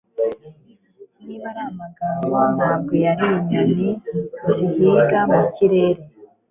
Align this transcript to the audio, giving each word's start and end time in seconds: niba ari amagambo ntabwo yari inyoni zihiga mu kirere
niba 1.25 1.45
ari 1.51 1.61
amagambo 1.69 2.35
ntabwo 2.55 2.93
yari 3.05 3.25
inyoni 3.37 3.89
zihiga 4.55 5.19
mu 5.31 5.41
kirere 5.55 6.01